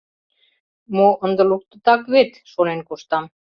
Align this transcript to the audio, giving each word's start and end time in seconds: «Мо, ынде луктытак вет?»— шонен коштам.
«Мо, 0.95 1.07
ынде 1.25 1.43
луктытак 1.49 2.01
вет?»— 2.13 2.31
шонен 2.51 2.79
коштам. 2.87 3.25